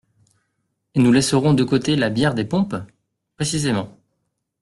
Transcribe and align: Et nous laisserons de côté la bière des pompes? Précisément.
Et 0.95 0.99
nous 0.99 1.11
laisserons 1.11 1.53
de 1.53 1.63
côté 1.63 1.95
la 1.95 2.09
bière 2.09 2.33
des 2.33 2.43
pompes? 2.43 2.75
Précisément. 3.35 3.99